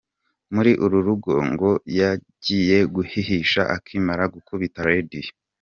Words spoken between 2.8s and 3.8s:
kuhihisha